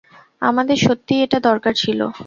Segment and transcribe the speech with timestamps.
[0.41, 1.99] আমাদের সত্যিই এটা দরকার ছিল।